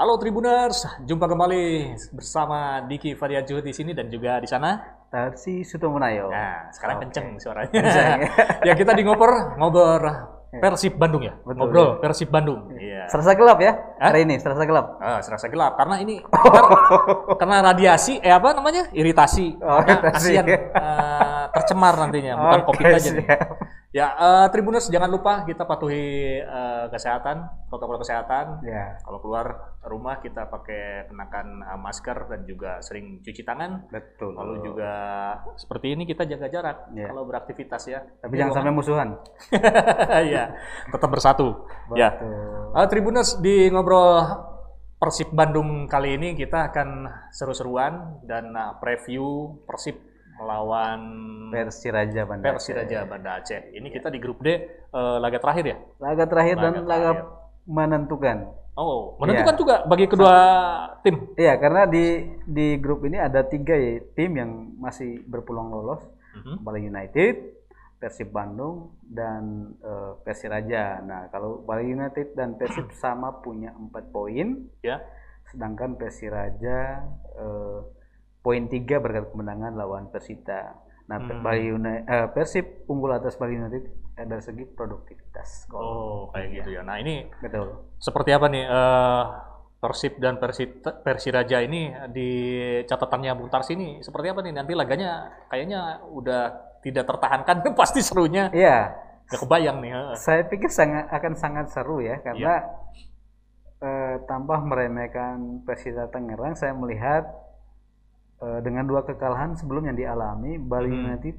Halo 0.00 0.16
Tribuners, 0.16 0.88
jumpa 1.04 1.28
kembali 1.28 1.92
bersama 2.16 2.80
Diki 2.88 3.12
Variajuh 3.12 3.60
di 3.60 3.68
sini 3.68 3.92
dan 3.92 4.08
juga 4.08 4.40
di 4.40 4.48
sana. 4.48 4.80
Tarsi 5.12 5.60
Sutomonayo. 5.60 6.32
Nah, 6.32 6.72
sekarang 6.72 6.96
Oke. 6.96 7.02
kenceng 7.04 7.36
suaranya. 7.36 7.68
Kenceng, 7.68 8.18
ya 8.68 8.72
kita 8.72 8.96
di 8.96 9.02
ngoper 9.04 9.60
ngobrol 9.60 10.00
Persib 10.50 10.96
Bandung 10.96 11.22
ya. 11.22 11.36
Betul, 11.44 11.62
Ngobrol 11.62 11.88
Persib 12.00 12.26
Bandung. 12.26 12.72
Iya. 12.74 13.06
Serasa 13.06 13.36
gelap 13.36 13.60
ya 13.60 13.76
Hah? 14.00 14.08
hari 14.08 14.24
ini, 14.24 14.40
serasa 14.40 14.64
gelap. 14.64 14.96
Ah, 14.98 15.20
serasa 15.20 15.46
gelap 15.46 15.76
karena 15.76 16.00
ini 16.00 16.18
kar- 16.56 17.36
karena 17.36 17.56
radiasi 17.60 18.18
eh 18.18 18.32
apa 18.32 18.56
namanya? 18.56 18.88
iritasi. 18.90 19.60
Oh, 19.60 19.78
Karena 19.78 20.00
iritasi. 20.00 20.14
kasihan 20.16 20.46
eh, 20.48 21.44
tercemar 21.54 21.94
nantinya, 21.94 22.32
bukan 22.34 22.60
Oke, 22.66 22.66
covid 22.72 22.84
aja 22.88 23.10
nih. 23.14 23.26
Ya, 23.90 24.14
eh, 24.14 24.46
Tribuners 24.54 24.86
jangan 24.86 25.10
lupa 25.10 25.42
kita 25.42 25.66
patuhi 25.66 26.38
eh, 26.38 26.86
kesehatan, 26.94 27.66
protokol 27.66 27.98
kesehatan. 27.98 28.62
Ya, 28.62 28.94
Kalau 29.02 29.18
keluar 29.18 29.74
rumah 29.82 30.22
kita 30.22 30.44
pakai 30.46 31.08
kenakan 31.08 31.64
uh, 31.64 31.80
masker 31.80 32.28
dan 32.28 32.44
juga 32.44 32.84
sering 32.84 33.24
cuci 33.24 33.42
tangan. 33.42 33.88
betul. 33.88 34.36
Lalu 34.36 34.60
juga 34.60 34.92
seperti 35.56 35.96
ini 35.96 36.04
kita 36.04 36.28
jaga 36.28 36.52
jarak 36.52 36.78
Iya. 36.92 37.08
kalau 37.08 37.24
beraktivitas 37.24 37.82
ya. 37.88 38.04
Tapi 38.20 38.36
jangan 38.36 38.60
sampai 38.60 38.72
musuhan. 38.76 39.08
ya, 40.36 40.52
tetap 40.92 41.08
bersatu. 41.08 41.64
Ya. 41.96 42.12
Betul. 42.12 42.76
Uh, 42.76 42.86
Tribuners 42.92 43.30
di 43.40 43.72
ngobrol 43.72 44.20
Persib 45.00 45.32
Bandung 45.32 45.88
kali 45.88 46.20
ini 46.20 46.36
kita 46.36 46.68
akan 46.68 47.08
seru-seruan 47.32 48.20
dan 48.28 48.52
uh, 48.52 48.76
preview 48.84 49.56
Persib 49.64 49.96
melawan 50.40 51.00
Persiraja 51.52 52.24
Banda. 52.24 52.56
Persiraja 52.56 53.04
Banda 53.04 53.30
Aceh. 53.38 53.76
Ini 53.76 53.88
kita 53.90 54.08
di 54.08 54.16
grup 54.16 54.40
D 54.40 54.48
uh, 54.90 55.20
laga 55.20 55.36
terakhir 55.36 55.64
ya. 55.66 55.76
Laga 56.00 56.24
terakhir 56.24 56.56
Laga 56.56 56.64
dan 56.64 56.74
laga 56.88 57.10
terakhir. 57.12 57.26
menentukan. 57.68 58.36
Oh, 58.72 59.18
menentukan 59.20 59.54
Iya. 59.54 59.60
juga 59.60 59.74
bagi 59.84 60.06
kedua 60.08 60.36
tim. 61.04 61.16
Iya, 61.36 61.58
karena 61.60 61.84
di 61.84 62.04
di 62.48 62.80
grup 62.80 63.04
ini 63.04 63.20
ada 63.20 63.44
tiga 63.44 63.76
ya, 63.76 64.00
tim 64.16 64.32
yang 64.32 64.50
masih 64.80 65.20
berpeluang 65.28 65.68
lolos. 65.68 66.00
Mhm. 66.32 66.62
Bali 66.62 66.86
United, 66.86 67.34
Persib 67.98 68.30
Bandung, 68.30 68.94
dan 69.04 69.74
eh, 69.82 70.12
Persiraja. 70.22 71.02
Nah, 71.02 71.28
kalau 71.28 71.60
Bali 71.60 71.92
United 71.92 72.32
dan 72.32 72.54
Persib 72.56 72.88
sama 72.96 73.42
punya 73.42 73.74
empat 73.74 74.08
poin, 74.08 74.70
Ya. 74.80 75.02
sedangkan 75.50 75.98
Persiraja 75.98 77.04
eh, 77.36 77.78
poin 78.40 78.64
tiga 78.66 78.98
berkat 78.98 79.28
kemenangan 79.28 79.72
lawan 79.74 80.08
Persita. 80.08 80.80
Nah, 81.06 81.18
Hmm. 81.18 81.42
Bali 81.42 81.68
Uni- 81.68 82.02
eh, 82.02 82.28
Persib 82.28 82.86
unggul 82.86 83.10
atas 83.10 83.34
Bali 83.34 83.54
United 83.54 83.82
eh, 84.14 84.24
dari 84.24 84.40
segi 84.40 84.64
produktivitas. 84.64 85.64
gol. 85.66 85.78
Oh, 85.78 86.20
kayak 86.30 86.46
Iya. 86.46 86.56
gitu 86.56 86.70
ya. 86.72 86.82
Nah, 86.82 86.96
ini 86.96 87.26
Betul. 87.36 87.96
seperti 87.96 88.30
apa 88.30 88.46
nih 88.46 88.64
eh, 88.64 89.24
Persib 89.76 90.16
dan 90.16 90.36
Persit 90.36 90.70
Persiraja 91.00 91.56
ini 91.58 91.88
di 92.10 92.28
catatannya 92.84 93.32
Bung 93.32 93.48
Tars 93.48 93.68
ini 93.70 93.98
seperti 93.98 94.28
apa 94.28 94.40
nih 94.40 94.52
nanti 94.52 94.72
laganya 94.72 95.10
kayaknya 95.48 95.80
udah 96.06 96.42
tidak 96.80 97.04
tertahankan 97.06 97.64
pasti 97.74 98.00
serunya 98.00 98.52
Iya, 98.52 98.92
nggak 99.24 99.40
kebayang 99.40 99.80
nih 99.80 99.92
saya 100.14 100.44
pikir 100.44 100.68
sangat 100.68 101.08
akan 101.08 101.32
sangat 101.32 101.66
seru 101.68 101.96
ya 101.98 102.20
karena 102.20 102.38
Iya. 102.38 102.56
eh, 103.80 104.16
tanpa 104.26 104.60
meremehkan 104.60 105.64
Persita 105.64 106.06
Tangerang, 106.06 106.52
saya 106.52 106.76
melihat 106.76 107.24
eh, 108.40 108.60
dengan 108.60 108.84
dua 108.84 109.02
kekalahan 109.02 109.54
sebelum 109.54 109.84
yang 109.84 109.94
dialami 109.94 110.56
Bali 110.56 110.88
Hmm. 110.88 111.00
United 111.06 111.36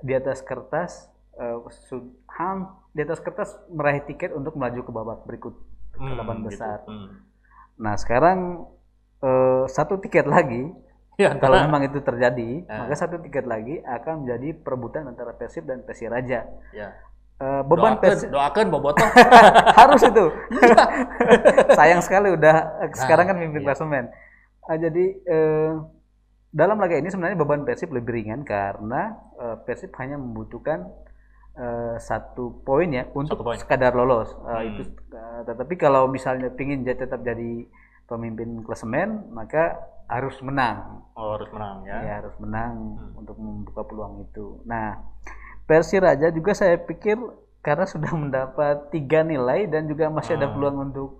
di 0.00 0.12
atas 0.12 0.40
kertas 0.40 1.08
eh, 1.34 1.56
su- 1.82 2.12
ham 2.30 2.58
di 2.90 3.00
atas 3.00 3.18
kertas 3.18 3.50
meraih 3.68 4.02
tiket 4.02 4.30
untuk 4.30 4.54
melaju 4.54 4.80
ke 4.80 4.90
babak 4.90 5.18
berikut 5.24 5.54
ke 5.90 5.98
Hmm, 5.98 6.10
delapan 6.10 6.36
gitu. 6.38 6.46
besar. 6.48 6.78
Hmm. 6.84 7.22
Nah 7.76 7.94
sekarang 7.94 8.38
eh, 9.20 9.64
satu 9.66 9.98
tiket 9.98 10.26
lagi 10.26 10.70
Ya, 11.14 11.30
kalau 11.32 11.54
antara- 11.54 11.64
memang 11.64 11.82
itu 11.84 11.98
terjadi 12.00 12.66
Ah. 12.66 12.84
maka 12.84 12.94
satu 12.96 13.16
tiket 13.18 13.44
lagi 13.44 13.78
akan 13.80 14.22
menjadi 14.22 14.50
perebutan 14.56 15.06
antara 15.06 15.30
Persib 15.32 15.62
dan 15.62 15.80
Persiraja. 15.80 16.42
ya. 16.70 16.88
Eh, 17.34 17.62
beban 17.64 17.94
doakan, 17.94 18.00
Persib 18.00 18.30
doakan 18.30 18.66
Bobotoh. 18.68 19.08
harus 19.78 20.02
itu 20.02 20.24
sayang 21.72 21.98
sekali 21.98 22.30
udah 22.30 22.56
eh, 22.80 22.90
sekarang 22.94 23.26
kan 23.26 23.36
mimpin 23.36 23.60
iya. 23.60 23.66
klasemen 23.68 24.06
Ah, 24.64 24.74
jadi 24.76 25.04
eh, 25.20 25.70
dalam 26.54 26.78
laga 26.78 26.94
ini 26.94 27.10
sebenarnya 27.10 27.34
beban 27.34 27.62
Persib 27.62 27.90
lebih 27.90 28.14
ringan 28.14 28.40
karena 28.42 29.10
eh, 29.36 29.56
Persib 29.60 29.90
hanya 29.96 30.14
membutuhkan 30.14 30.86
eh, 31.54 31.96
satu 31.98 32.62
poin 32.62 32.86
ya 32.88 33.10
untuk 33.10 33.42
Satu 33.42 33.58
sekadar 33.58 33.92
lolos 33.92 34.30
Eh, 34.38 34.54
Hmm. 34.54 34.68
itu 34.70 34.82
eh, 35.10 35.40
tetapi 35.44 35.74
kalau 35.74 36.06
misalnya 36.06 36.54
ingin 36.54 36.82
jadi- 36.82 37.00
tetap 37.00 37.20
jadi 37.20 37.66
pemimpin 38.04 38.62
klasemen 38.62 39.30
maka 39.30 39.74
harus 40.06 40.36
menang 40.40 41.02
Oh, 41.12 41.34
harus 41.34 41.48
menang 41.48 41.82
ya. 41.82 41.96
ya 41.98 42.12
harus 42.20 42.36
menang 42.36 42.74
Hmm. 42.92 43.18
untuk 43.18 43.34
membuka 43.36 43.82
peluang 43.82 44.22
itu. 44.22 44.62
Nah, 44.64 45.00
Persiraja 45.64 46.28
juga 46.28 46.52
saya 46.52 46.76
pikir 46.76 47.16
karena 47.60 47.82
sudah 47.84 48.12
mendapat 48.20 48.90
tiga 48.90 49.22
nilai 49.22 49.64
dan 49.64 49.86
juga 49.86 50.06
masih 50.08 50.36
ada 50.36 50.46
Ah. 50.46 50.52
peluang 50.52 50.76
untuk 50.84 51.10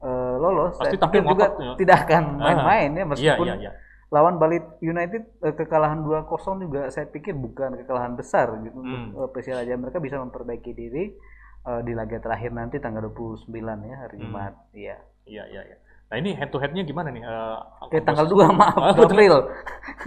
eh, 0.00 0.34
lolos. 0.38 0.78
Pasti 0.78 0.96
saya 0.96 1.04
pikir 1.04 1.22
juga 1.26 1.46
ya. 1.52 1.74
tidak 1.76 1.96
akan 2.00 2.22
Ah. 2.34 2.44
main-main 2.46 2.88
ya 2.88 2.96
Iya, 2.96 3.04
meskipun 3.06 3.46
iya, 3.46 3.56
iya. 3.58 3.72
Lawan 4.10 4.36
Bali 4.36 4.58
United 4.80 5.22
eh, 5.40 5.54
kekalahan 5.54 6.02
2-0 6.02 6.26
juga 6.60 6.86
saya 6.88 7.06
pikir 7.06 7.32
bukan 7.32 7.78
kekalahan 7.78 8.12
besar 8.12 8.50
gitu 8.60 8.74
Hmm. 8.76 8.84
untuk 8.84 9.00
eh, 9.16 9.28
Persiraja 9.30 9.74
mereka 9.74 9.96
bisa 9.96 10.18
memperbaiki 10.18 10.70
diri 10.70 11.14
eh, 11.62 11.80
di 11.80 11.92
laga 11.92 12.18
terakhir 12.18 12.50
nanti 12.50 12.76
tanggal 12.76 13.06
29 13.06 13.46
ya 13.84 13.96
hari 13.98 14.14
Hmm. 14.16 14.22
Jumat. 14.24 14.52
Iya. 14.72 14.96
Iya, 15.24 15.44
iya, 15.46 15.62
iya. 15.64 15.76
Nah, 16.10 16.18
ini 16.18 16.34
head 16.34 16.50
to 16.50 16.58
head-nya 16.58 16.82
gimana 16.82 17.08
nih? 17.08 17.22
Eh, 17.22 17.58
Eh 17.92 18.02
tanggal 18.02 18.26
kompos- 18.26 18.50
2 18.50 18.50
maaf 18.52 18.74
2 18.74 18.98
betul. 18.98 19.06
April. 19.06 19.34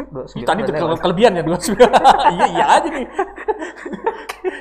Ih, 0.04 0.44
29 0.44 0.44
tadi 0.44 0.62
udah 0.62 0.74
ke 0.76 1.00
kelebihan 1.00 1.32
ya 1.34 1.44
dua 1.44 1.58
Iya 2.36 2.46
iya 2.50 2.66
aja 2.70 2.90
nih. 2.90 3.08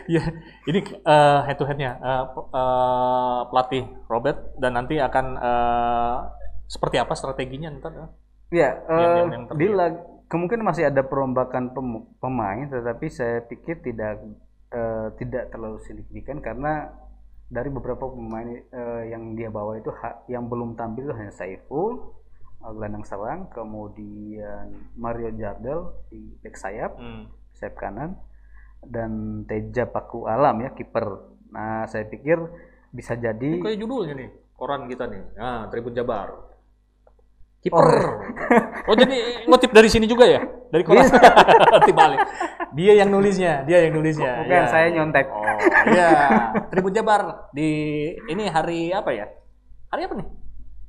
Iya, 0.05 0.23
ini 0.65 0.79
eh, 0.85 1.41
head 1.43 1.57
to 1.57 1.65
headnya 1.65 1.99
p- 2.29 2.47
eh, 2.49 3.41
pelatih 3.45 3.83
Robert 4.07 4.39
dan 4.57 4.75
nanti 4.77 4.99
akan 4.99 5.27
eh, 5.37 6.17
seperti 6.67 6.97
apa 6.97 7.13
strateginya 7.13 7.71
ntar? 7.73 8.11
Ya, 8.53 8.85
yang 8.85 9.49
di 9.57 9.67
lag- 9.67 10.29
kemungkinan 10.29 10.65
masih 10.65 10.93
ada 10.93 11.01
perombakan 11.01 11.73
pem- 11.73 12.05
pemain, 12.21 12.69
tetapi 12.69 13.09
saya 13.09 13.41
pikir 13.45 13.81
tidak 13.81 14.21
eh, 14.73 15.09
tidak 15.17 15.53
terlalu 15.53 15.81
signifikan 15.85 16.41
karena 16.41 16.89
dari 17.49 17.69
beberapa 17.69 18.09
pemain 18.09 18.49
eh, 18.49 19.03
yang 19.09 19.37
dia 19.37 19.53
bawa 19.53 19.77
itu 19.77 19.93
yang 20.29 20.49
belum 20.49 20.73
tampil 20.73 21.09
itu 21.09 21.15
hanya 21.17 21.33
Saiful, 21.33 22.17
eh, 22.61 22.73
gelandang 22.73 23.05
serang, 23.05 23.49
kemudian 23.53 24.73
Mario 24.97 25.33
Jardel 25.33 25.93
di 26.09 26.37
back 26.41 26.57
sayap, 26.57 26.97
Hmm. 26.97 27.29
sayap 27.53 27.77
kanan, 27.77 28.17
dan 28.85 29.45
Teja 29.45 29.85
Paku 29.85 30.29
Alam 30.29 30.61
ya 30.61 30.73
kiper. 30.73 31.09
Nah, 31.53 31.85
saya 31.85 32.09
pikir 32.09 32.41
bisa 32.93 33.13
Ini 33.13 33.23
jadi 33.23 33.51
kayak 33.61 33.79
judulnya 33.81 34.15
nih, 34.17 34.29
koran 34.57 34.89
kita 34.89 35.05
nih. 35.09 35.23
Nah, 35.37 35.69
Tribun 35.69 35.93
Jabar. 35.93 36.52
Kiper. 37.63 37.87
Oh. 38.83 38.99
jadi 38.99 39.47
ngutip 39.47 39.71
dari 39.71 39.87
sini 39.87 40.11
juga 40.11 40.27
ya? 40.27 40.43
Dari 40.43 40.83
koran. 40.83 41.07
Nanti 41.73 41.95
balik. 41.95 42.19
Dia 42.75 42.99
yang 42.99 43.15
nulisnya, 43.15 43.63
dia 43.63 43.87
yang 43.87 43.95
nulisnya. 43.95 44.43
Bukan, 44.43 44.51
Iya. 44.51 44.67
saya 44.67 44.87
nyontek. 44.91 45.31
Oh, 45.31 45.47
iya. 45.87 46.11
Tribun 46.67 46.91
Jabar 46.91 47.47
di 47.55 47.71
ini 48.27 48.51
hari 48.51 48.91
apa 48.91 49.15
ya? 49.15 49.31
Hari 49.95 50.03
apa 50.11 50.15
nih? 50.19 50.29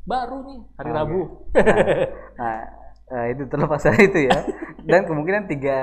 Baru 0.10 0.42
nih, 0.42 0.60
hari 0.74 0.90
Oh, 0.90 0.96
Rabu. 0.98 1.22
Nah, 2.34 2.58
eh, 3.14 3.26
itu 3.38 3.46
terlepas 3.46 3.80
dari 3.86 4.10
itu 4.10 4.20
ya. 4.26 4.42
Dan 4.82 5.06
kemungkinan 5.14 5.46
tiga 5.46 5.80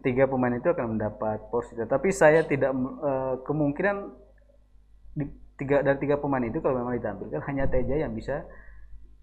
tiga 0.00 0.24
pemain 0.26 0.56
itu 0.56 0.66
akan 0.72 0.96
mendapat 0.96 1.38
porsi. 1.52 1.76
Tapi 1.76 2.08
saya 2.10 2.40
tidak 2.48 2.72
eh, 3.04 3.34
kemungkinan 3.44 3.96
di, 5.12 5.28
tiga 5.60 5.84
dari 5.84 6.00
tiga 6.00 6.16
pemain 6.16 6.42
itu 6.42 6.58
kalau 6.64 6.80
memang 6.80 6.96
ditampilkan 6.96 7.44
hanya 7.52 7.68
Teja 7.68 8.00
yang 8.00 8.16
bisa 8.16 8.48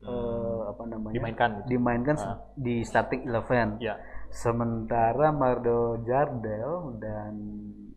eh, 0.04 0.60
apa 0.66 0.84
namanya 0.84 1.16
Dimainkan. 1.16 1.52
dimainkan 1.66 2.16
Ah. 2.18 2.38
di 2.54 2.84
starting 2.84 3.24
eleven. 3.24 3.80
Ya. 3.80 3.96
Sementara 4.30 5.32
Mardo 5.32 6.02
Jardel 6.02 6.72
dan 6.98 7.34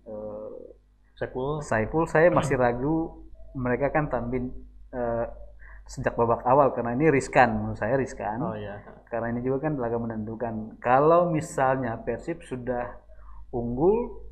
eh, 0.03 0.51
Saiful. 1.15 1.61
Saiful 1.61 2.05
saya 2.07 2.31
masih 2.39 2.55
ragu 2.55 3.27
mereka 3.53 3.91
kan 3.91 4.07
tampil 4.07 4.53
eh, 4.91 5.27
sejak 5.85 6.13
babak 6.13 6.43
awal 6.43 6.71
karena 6.71 6.93
ini 6.93 7.09
riskan 7.09 7.55
menurut 7.55 7.79
saya 7.79 7.95
riskan 7.95 8.43
Oh 8.43 8.53
iya. 8.53 8.75
karena 9.07 9.31
ini 9.31 9.41
juga 9.41 9.65
kan 9.65 9.79
laga 9.79 9.95
menentukan 9.97 10.75
kalau 10.77 11.31
misalnya 11.31 11.95
Persib 12.01 12.43
sudah 12.43 12.91
unggul 13.51 14.27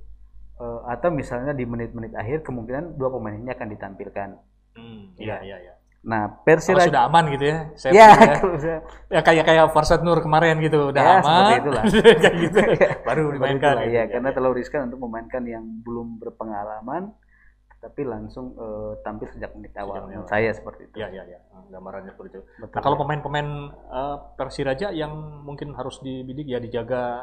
atau 0.85 1.11
misalnya 1.11 1.51
di 1.51 1.63
menit-menit 1.63 2.11
akhir 2.13 2.43
kemungkinan 2.43 2.95
dua 2.95 3.07
pemain 3.09 3.35
ini 3.35 3.51
akan 3.51 3.69
ditampilkan 3.71 4.29
Hmm, 4.75 5.15
iya 5.15 5.39
iya 5.41 5.57
iya. 5.61 5.75
Nah 6.05 6.29
Persiraja 6.39 6.85
sudah 6.87 7.03
aman 7.05 7.25
gitu 7.33 7.45
ya. 7.45 7.59
safety 7.75 7.97
ya, 7.97 8.09
ya. 8.13 8.79
Ya 9.15 9.21
kayak 9.21 9.45
kayak 9.45 9.65
Farsad 9.73 10.01
Nur 10.01 10.21
kemarin 10.21 10.61
gitu 10.61 10.93
udah 10.93 11.01
Ya, 11.01 11.13
aman. 11.19 11.25
seperti 11.25 11.55
itulah. 11.59 11.83
kayak 12.23 12.35
gitu. 12.39 12.59
Baru 13.09 13.23
dimainkan. 13.31 13.73
itulah, 13.73 13.85
gitu. 13.85 13.97
ya, 13.97 14.05
karena 14.09 14.29
terlalu 14.31 14.55
riskan 14.59 14.81
untuk 14.87 15.01
memainkan 15.01 15.43
yang 15.45 15.65
belum 15.81 16.19
berpengalaman 16.19 17.17
tapi 17.79 18.01
langsung 18.03 18.53
eh, 18.55 18.93
tampil 19.01 19.29
sejak 19.31 19.53
menit 19.53 19.77
awal. 19.77 20.09
awal. 20.09 20.25
saya 20.25 20.53
seperti 20.53 20.89
itu. 20.89 20.97
Iya, 20.97 21.09
iya, 21.11 21.23
iya. 21.27 21.39
Gambarannya 21.69 22.11
seperti 22.11 22.31
itu. 22.33 22.41
Betul. 22.59 22.69
Nah, 22.71 22.81
kalau 22.81 22.97
pemain-pemain 22.99 23.49
eh, 23.71 24.17
Persiraja 24.35 24.89
yang 24.91 25.13
mungkin 25.41 25.73
harus 25.73 26.01
dibidik 26.01 26.45
ya 26.47 26.57
dijaga 26.59 27.21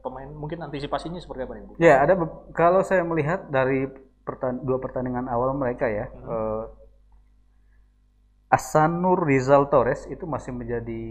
pemain 0.00 0.28
mungkin 0.28 0.58
antisipasinya 0.60 1.18
seperti 1.18 1.42
apa 1.42 1.52
nih, 1.52 1.62
Bu? 1.64 1.72
Ya, 1.76 1.98
ada 1.98 2.14
kalau 2.50 2.82
saya 2.82 3.02
melihat 3.02 3.46
dari 3.48 3.90
pertan- 4.20 4.58
dua 4.60 4.78
pertandingan 4.78 5.26
awal 5.26 5.50
mereka 5.52 5.86
ya, 5.86 6.06
Hmm. 6.06 6.22
eh, 6.24 6.62
Asanur 8.54 9.26
Rizal 9.26 9.66
Torres 9.66 10.06
itu 10.06 10.22
masih 10.24 10.54
menjadi 10.54 11.02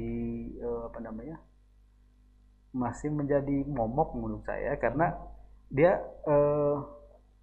eh, 0.58 0.82
apa 0.88 1.00
namanya? 1.00 1.38
Masih 2.72 3.12
menjadi 3.12 3.68
momok 3.68 4.16
menurut 4.16 4.44
saya 4.44 4.80
karena 4.80 5.14
dia 5.68 6.00
eh, 6.24 6.76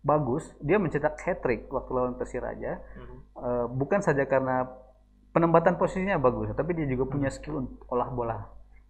bagus, 0.00 0.48
dia 0.58 0.80
mencetak 0.80 1.20
hat 1.20 1.38
trick 1.38 1.68
waktu 1.68 1.90
lawan 1.92 2.16
Persiraja. 2.16 2.80
Mhm. 2.96 3.16
Eh, 3.36 3.66
bukan 3.70 4.00
saja 4.00 4.24
karena 4.24 4.64
penempatan 5.30 5.76
posisinya 5.76 6.16
bagus, 6.18 6.50
tapi 6.52 6.72
dia 6.72 6.88
juga 6.88 7.04
punya 7.06 7.28
skill 7.28 7.60
untuk 7.60 7.84
olah 7.86 8.08
bola 8.08 8.38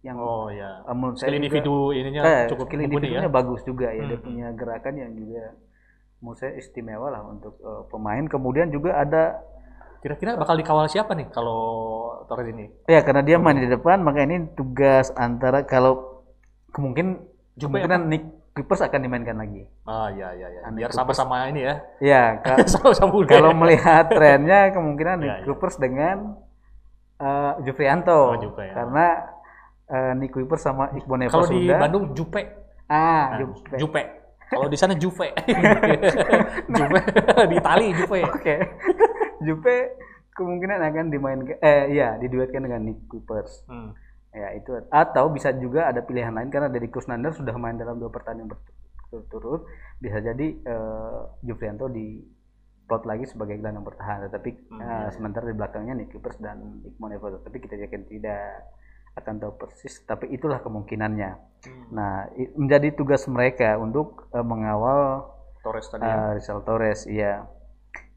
yang 0.01 0.17
Oh 0.17 0.49
ya. 0.49 0.81
eh, 0.81 0.95
menurut 0.95 1.13
Skill 1.13 1.21
saya 1.21 1.29
juga- 1.29 1.41
individu 1.43 1.75
ininya 1.93 2.21
eh, 2.23 2.43
cukup 2.47 2.65
skill 2.65 2.79
mumpuni 2.79 3.05
individunya 3.05 3.21
ya. 3.21 3.29
bagus 3.29 3.61
juga 3.61 3.87
ya 3.91 4.01
dia 4.01 4.17
Hmm. 4.17 4.25
punya 4.25 4.47
gerakan 4.51 4.93
yang 4.97 5.11
juga 5.13 5.43
menurut 6.17 6.37
saya 6.39 6.53
istimewa 6.55 7.07
lah 7.09 7.21
untuk 7.21 7.53
eh, 7.59 7.83
pemain 7.85 8.25
kemudian 8.25 8.71
juga 8.71 8.97
ada 8.97 9.45
Kira-kira 10.01 10.33
bakal 10.33 10.55
dikawal 10.55 10.85
siapa 10.85 11.13
nih 11.13 11.29
kalau 11.29 11.61
Torres 12.25 12.49
ini? 12.49 12.65
ya 12.85 13.01
karena 13.01 13.21
dia 13.21 13.37
main 13.37 13.55
di 13.55 13.65
depan 13.65 13.99
maka 13.99 14.21
ini 14.21 14.49
tugas 14.51 15.13
antara 15.15 15.61
kalau 15.61 16.25
kemungkin 16.69 17.21
Jupe 17.53 17.77
kemungkinan 17.77 18.01
Nick 18.07 18.23
Kuipers 18.51 18.81
akan 18.81 18.99
dimainkan 18.99 19.37
lagi 19.37 19.63
Ah 19.83 20.09
ya 20.09 20.31
ya 20.31 20.47
ya. 20.49 20.61
Biar 20.67 20.89
Coopers. 20.89 20.97
sama-sama 21.15 21.45
ini 21.47 21.61
ya. 21.61 21.75
ya 22.11 22.23
ka- 22.37 22.65
Sama-sama 22.65 23.13
muda. 23.13 23.29
kalau 23.29 23.53
melihat 23.53 24.09
trennya 24.09 24.71
kemungkinan 24.71 25.17
Ya, 25.17 25.21
Nick 25.21 25.35
ya. 25.35 25.43
Kuipers 25.45 25.75
dengan 25.77 26.17
eh 27.15 27.53
Jufrianto 27.61 28.17
Oh, 28.27 28.35
Jupe, 28.35 28.63
ya. 28.63 28.73
karena 28.73 29.05
eh, 29.85 30.13
Nick 30.15 30.31
Kuipers 30.31 30.61
sama 30.61 30.89
Iqbal 30.91 31.17
Nevo 31.19 31.31
Kalau 31.31 31.47
di 31.47 31.61
sudah 31.61 31.77
Bandung 31.77 32.05
Jupe. 32.11 32.41
ah 32.87 32.97
Nah, 33.29 33.39
Jupe. 33.39 33.75
Jupe. 33.77 34.03
Kalau 34.47 34.67
di 34.67 34.75
sana 34.75 34.91
Juve. 34.93 35.31
Juve 36.67 36.99
di 37.47 37.55
Itali 37.55 37.87
Juve. 37.93 38.19
Oke. 38.25 38.55
Jupe 39.41 39.97
kemungkinan 40.31 40.79
akan 40.79 41.05
dimainkan 41.11 41.57
eh 41.59 41.91
iya 41.91 42.15
diduetkan 42.17 42.63
dengan 42.63 42.81
Nick 42.87 43.05
Kuipers. 43.11 43.65
Hmm. 43.67 43.91
Ya 44.31 44.55
itu 44.55 44.71
atau 44.87 45.27
bisa 45.27 45.51
juga 45.51 45.91
ada 45.91 45.99
pilihan 46.05 46.31
lain 46.31 46.47
karena 46.47 46.71
dari 46.71 46.87
Kusnandar 46.87 47.35
sudah 47.35 47.51
main 47.59 47.75
dalam 47.75 47.99
dua 47.99 48.07
pertandingan 48.07 48.55
berturut-turut 48.55 49.67
bisa 49.99 50.23
jadi 50.23 50.47
eh, 50.55 51.19
Jufrianto 51.43 51.91
di 51.91 52.23
plot 52.87 53.03
lagi 53.03 53.27
sebagai 53.27 53.59
gelandang 53.59 53.83
bertahan 53.83 54.31
tetapi 54.31 54.71
Hmm, 54.71 54.79
iya. 54.79 55.11
sementara 55.11 55.51
di 55.51 55.55
belakangnya 55.55 55.99
Nick 55.99 56.15
Kuipers 56.15 56.39
dan 56.39 56.79
Iqbal 56.87 57.11
Nevo 57.11 57.27
tapi 57.43 57.59
kita 57.59 57.75
yakin 57.75 58.07
tidak 58.07 58.71
akan 59.19 59.35
tahu 59.43 59.51
persis 59.59 59.99
tapi 60.07 60.31
itulah 60.31 60.63
kemungkinannya. 60.63 61.31
Hmm. 61.67 61.85
Nah, 61.91 62.31
menjadi 62.55 62.95
tugas 62.95 63.27
mereka 63.27 63.75
untuk 63.75 64.31
eh, 64.31 64.43
mengawal 64.43 65.27
Torres 65.61 65.91
tadi 65.91 66.07
ya. 66.07 66.15
Ah, 66.15 66.29
Rizal 66.33 66.63
Torres, 66.65 67.05
iya. 67.05 67.45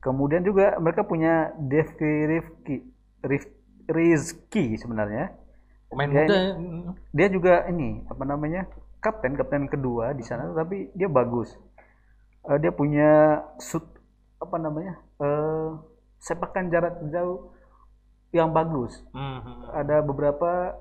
Kemudian 0.05 0.45
juga 0.45 0.77
mereka 0.77 1.01
punya 1.03 1.49
Devki 1.57 2.29
Rifki, 2.29 2.77
Rif, 3.25 3.49
Rizky 3.89 4.77
sebenarnya. 4.77 5.33
Pemain 5.89 6.11
dia 6.13 6.23
muda. 6.23 6.41
hmm. 6.61 6.91
Dia 7.17 7.29
juga 7.33 7.55
ini 7.73 8.05
apa 8.05 8.23
namanya 8.23 8.69
kapten, 9.01 9.33
kapten 9.33 9.65
kedua 9.65 10.13
di 10.13 10.21
sana, 10.21 10.53
tapi 10.53 10.93
dia 10.93 11.09
bagus. 11.09 11.57
Eh, 12.45 12.59
dia 12.61 12.69
punya 12.69 13.41
shoot 13.57 13.85
apa 14.37 14.61
namanya 14.61 15.01
eh 15.17 15.69
sepakan 16.21 16.69
jarak 16.69 17.01
jauh 17.09 17.57
yang 18.29 18.53
bagus. 18.53 19.01
Hmm, 19.17 19.41
hmm. 19.41 19.73
Ada 19.73 20.05
beberapa 20.05 20.77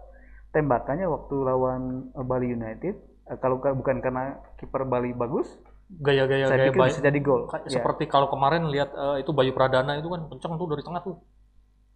tembakannya 0.52 1.08
waktu 1.08 1.36
lawan 1.40 1.82
Bali 2.28 2.52
United. 2.52 2.96
Eh, 3.24 3.38
kalau 3.40 3.64
ka- 3.64 3.72
bukan 3.72 4.04
karena 4.04 4.36
kiper 4.60 4.84
Bali 4.84 5.16
bagus, 5.16 5.48
Gaya-gaya 5.90 6.46
saya 6.48 6.58
gaya 6.58 6.72
pikir 6.74 6.90
bisa 6.90 7.02
jadi 7.02 7.20
gol. 7.20 7.42
Kayak 7.46 7.64
Ya. 7.66 7.72
Seperti 7.78 8.04
kalau 8.08 8.28
kemarin 8.28 8.66
lihat 8.68 8.90
eh, 8.92 9.22
itu 9.22 9.30
Bayu 9.30 9.52
Pradana 9.52 9.96
itu 9.96 10.08
kan 10.08 10.26
kencang 10.28 10.54
tuh 10.56 10.68
dari 10.70 10.82
tengah 10.82 11.02
tuh. 11.02 11.18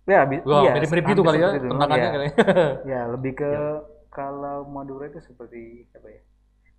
Ya, 0.07 0.23
bi- 0.23 0.39
Wah, 0.41 0.63
iya, 0.63 0.71
mirip-mirip 0.71 1.03
gitu 1.03 1.19
kali 1.19 1.37
ya 1.37 1.49
tendangannya 1.51 1.99
Ya, 1.99 2.11
kali. 2.15 2.27
ya, 2.87 3.01
lebih 3.11 3.31
ke 3.35 3.51
kalau 4.07 4.63
Madura 4.65 5.11
itu 5.11 5.19
seperti 5.19 5.83
apa 5.91 6.07
ya? 6.07 6.21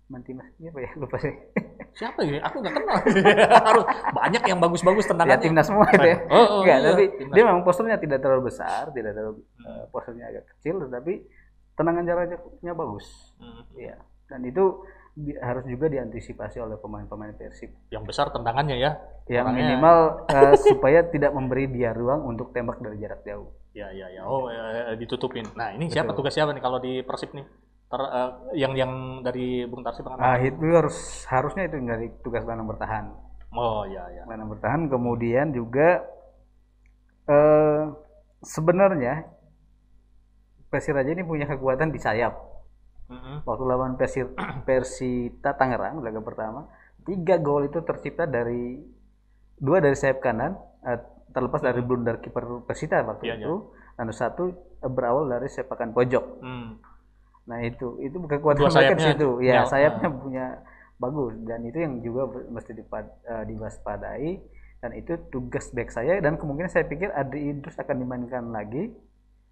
Mantimas 0.09 0.49
ini 0.57 0.73
apa 0.73 0.79
ya? 0.81 0.89
Lupa 0.97 1.21
sih. 1.21 1.29
Siapa 1.99 2.25
ya? 2.25 2.41
Aku 2.49 2.57
nggak 2.57 2.73
kenal. 2.73 2.95
Harus 3.69 3.85
banyak 4.09 4.43
yang 4.45 4.57
bagus-bagus 4.57 5.05
ya 5.05 5.09
tendangannya. 5.13 5.43
timnas 5.45 5.65
semua 5.69 5.85
itu 5.93 6.07
ya. 6.07 6.17
Oh, 6.25 6.41
oh, 6.41 6.59
Enggak, 6.65 6.77
iya, 6.79 6.87
tapi 6.89 7.03
timnas. 7.13 7.35
dia 7.37 7.43
memang 7.45 7.61
posturnya 7.61 7.97
tidak 8.01 8.17
terlalu 8.17 8.49
besar, 8.49 8.89
tidak 8.89 9.11
terlalu 9.13 9.45
Hmm. 9.61 9.67
eh, 9.69 9.85
posturnya 9.89 10.25
agak 10.25 10.43
kecil, 10.55 10.75
tetapi 10.89 11.13
tendangan 11.75 12.03
jaraknya 12.03 12.73
bagus. 12.73 13.05
Hmm. 13.37 13.61
Iya. 13.77 14.01
Dan 14.25 14.41
itu 14.41 14.65
bi- 15.13 15.37
harus 15.37 15.65
juga 15.65 15.87
diantisipasi 15.87 16.59
oleh 16.59 16.77
pemain-pemain 16.77 17.33
Persib. 17.33 17.71
Yang 17.89 18.03
besar 18.09 18.29
tendangannya 18.29 18.75
ya. 18.75 18.97
Yang 19.25 19.45
Orangnya- 19.45 19.61
minimal 19.65 19.97
eh, 20.27 20.55
supaya 20.73 20.99
tidak 21.05 21.31
memberi 21.31 21.65
dia 21.67 21.91
ruang 21.91 22.25
untuk 22.25 22.51
tembak 22.51 22.77
dari 22.79 22.97
jarak 22.97 23.21
jauh. 23.23 23.49
Ya, 23.71 23.93
ya, 23.93 24.09
ya. 24.09 24.25
Oh, 24.25 24.49
ya, 24.49 24.63
ya, 24.73 24.83
ditutupin. 24.97 25.45
Nah, 25.53 25.71
ini 25.71 25.87
siapa 25.87 26.11
Betul. 26.11 26.25
tugas 26.25 26.33
siapa 26.33 26.49
nih 26.51 26.61
kalau 26.61 26.77
di 26.77 27.05
Persib 27.05 27.31
nih? 27.31 27.45
Ter, 27.89 28.01
eh, 28.01 28.31
yang 28.53 28.73
yang 28.73 28.91
dari 29.21 29.65
Bung 29.65 29.81
Tarsib 29.81 30.05
akan 30.05 30.17
Ah, 30.17 30.37
itu 30.37 30.61
harus 30.69 30.97
harusnya 31.25 31.65
itu 31.65 31.77
dari 31.81 32.09
tugas 32.21 32.41
gelandang 32.41 32.69
bertahan. 32.69 33.13
Oh, 33.49 33.81
ya, 33.85 34.05
ya. 34.09 34.25
gelandang 34.25 34.53
bertahan 34.53 34.81
kemudian 34.87 35.49
juga 35.49 36.05
eh 37.25 37.81
sebenarnya 38.41 39.25
Persiraja 40.69 41.09
ini 41.09 41.21
punya 41.21 41.45
kekuatan 41.45 41.89
di 41.89 41.97
sayap 41.97 42.33
Mm-mm. 43.09 43.41
waktu 43.41 43.63
lawan 43.65 43.93
Persir 43.95 44.29
Persita 44.67 45.53
Tangerang 45.53 45.99
laga 45.99 46.21
pertama 46.21 46.69
tiga 47.01 47.35
gol 47.35 47.65
itu 47.65 47.81
tercipta 47.81 48.23
dari 48.23 48.77
dua 49.55 49.81
dari 49.81 49.93
sayap 49.93 50.19
kanan 50.19 50.53
eh, 50.83 50.99
terlepas 51.29 51.59
dari 51.59 51.81
blunder 51.81 52.17
kiper 52.17 52.63
Persita 52.63 53.01
waktu 53.01 53.27
Iya, 53.27 53.35
itu. 53.39 53.73
dan 53.95 54.07
satu 54.09 54.49
eh, 54.79 54.87
berawal 54.87 55.27
dari 55.27 55.45
sepakan 55.45 55.91
pojok. 55.91 56.25
Hmm. 56.39 56.77
nah 57.43 57.57
itu 57.59 57.97
itu 57.97 58.13
kekuatan 58.13 58.69
mereka 58.69 58.93
di 58.93 59.05
situ. 59.09 59.29
Ya 59.41 59.65
sayapnya 59.65 60.09
punya 60.13 60.45
bagus. 60.95 61.33
Dan 61.41 61.65
itu 61.65 61.77
yang 61.77 61.97
juga 61.97 62.21
mesti 62.45 62.71
dipad- 62.71 63.17
eh, 63.25 63.43
diwaspadai. 63.43 64.37
Dan 64.79 64.91
itu 64.93 65.17
tugas 65.27 65.73
back 65.73 65.89
saya. 65.89 66.21
Dan 66.21 66.37
kemungkinan 66.37 66.69
saya 66.69 66.85
pikir 66.85 67.09
Adri 67.09 67.49
Idrus 67.49 67.73
akan 67.75 67.95
dimainkan 67.97 68.53
lagi 68.53 68.93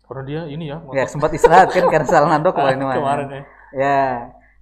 Karena 0.07 0.23
dia 0.23 0.41
ini 0.47 0.71
ya, 0.71 0.77
ya 0.89 1.05
sempat 1.05 1.29
istirahat 1.31 1.69
kan 1.69 1.85
karena 1.85 2.07
Salnando 2.07 2.49
kemarin 2.55 2.79
main. 2.79 2.97
kemarin 2.97 3.27
ya. 3.27 3.41
ya 3.75 3.99